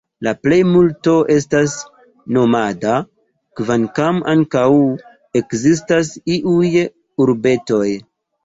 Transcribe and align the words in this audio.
La 0.25 0.31
plejmulto 0.45 1.11
estas 1.33 1.75
nomada, 2.37 2.95
kvankam 3.61 4.23
ankaŭ 4.33 4.67
ekzistas 5.43 6.11
iuj 6.39 6.73
urbetoj. 7.27 7.87